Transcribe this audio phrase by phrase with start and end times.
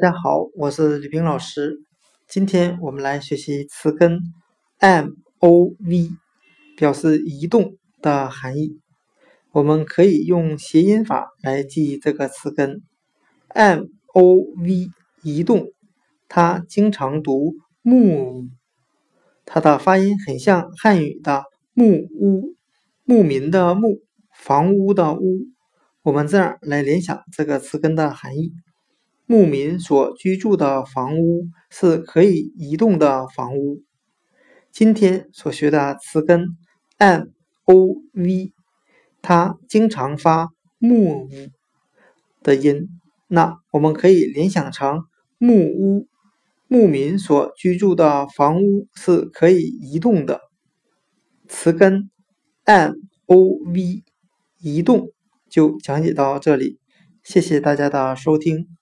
[0.00, 1.76] 大家好，我是吕冰老师。
[2.26, 4.18] 今天我们来学习词根
[4.78, 6.08] m o v，
[6.74, 8.80] 表示移动的含义。
[9.52, 12.80] 我们可以用谐音法来记忆这个词根
[13.48, 14.88] m o v，
[15.22, 15.66] 移动。
[16.28, 18.48] 它经常读 move，
[19.44, 21.42] 它的发音很像汉语的
[21.74, 22.54] 木屋，
[23.04, 24.00] 牧民的牧，
[24.34, 25.42] 房屋的屋。
[26.00, 28.54] 我们这样来联想这个词根的含义。
[29.30, 33.80] 牧民所居住的房屋是可以移动的房屋。
[34.72, 36.56] 今天所学的词根
[36.98, 37.26] m
[37.64, 38.52] o v，
[39.22, 40.48] 它经常发
[40.80, 41.52] move
[42.42, 42.88] 的音，
[43.28, 45.04] 那我们可以联想成
[45.38, 46.08] 木屋，
[46.66, 50.40] 牧民所居住的房屋是可以移动的。
[51.46, 52.10] 词根
[52.64, 52.94] m
[53.26, 54.02] o v，
[54.58, 55.12] 移动
[55.48, 56.80] 就讲解到这里，
[57.22, 58.79] 谢谢大家的收听。